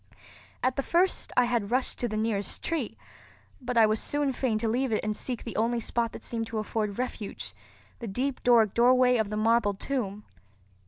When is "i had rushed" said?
1.37-1.99